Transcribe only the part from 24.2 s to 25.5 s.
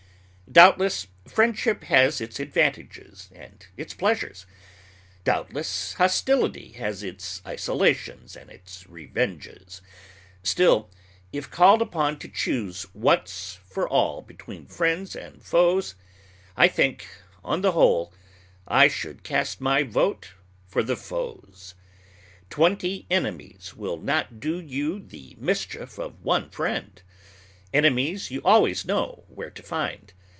do you the